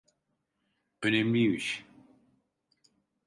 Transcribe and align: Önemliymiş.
Önemliymiş. 1.01 1.83